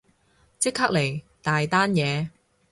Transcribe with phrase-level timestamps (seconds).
[0.57, 2.29] 即刻嚟，大單嘢